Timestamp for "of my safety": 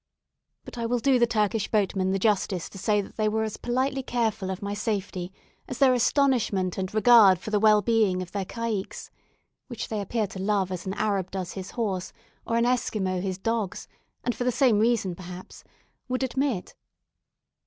4.49-5.31